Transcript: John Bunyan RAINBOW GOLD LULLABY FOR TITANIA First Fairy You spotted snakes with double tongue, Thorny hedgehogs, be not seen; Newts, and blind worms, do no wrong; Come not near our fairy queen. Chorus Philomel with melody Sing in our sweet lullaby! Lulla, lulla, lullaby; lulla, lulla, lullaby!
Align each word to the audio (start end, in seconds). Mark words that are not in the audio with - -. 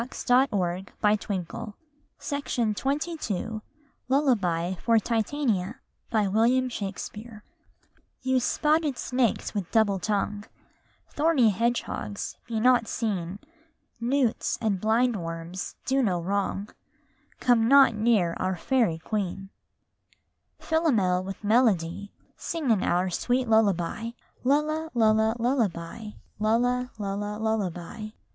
John 0.25 0.47
Bunyan 0.49 0.87
RAINBOW 1.03 1.75
GOLD 1.77 3.61
LULLABY 4.09 4.77
FOR 4.81 4.97
TITANIA 4.97 5.75
First 6.09 7.11
Fairy 7.13 7.41
You 8.23 8.39
spotted 8.39 8.97
snakes 8.97 9.53
with 9.53 9.69
double 9.69 9.99
tongue, 9.99 10.45
Thorny 11.11 11.51
hedgehogs, 11.51 12.35
be 12.47 12.59
not 12.59 12.87
seen; 12.87 13.37
Newts, 13.99 14.57
and 14.59 14.81
blind 14.81 15.17
worms, 15.21 15.75
do 15.85 16.01
no 16.01 16.19
wrong; 16.19 16.69
Come 17.39 17.67
not 17.67 17.93
near 17.93 18.33
our 18.37 18.55
fairy 18.55 18.97
queen. 18.97 19.51
Chorus 20.57 20.67
Philomel 20.71 21.23
with 21.23 21.43
melody 21.43 22.11
Sing 22.35 22.71
in 22.71 22.81
our 22.81 23.11
sweet 23.11 23.47
lullaby! 23.47 24.13
Lulla, 24.43 24.89
lulla, 24.95 25.35
lullaby; 25.37 26.09
lulla, 26.39 26.89
lulla, 26.97 27.37
lullaby! 27.39 28.07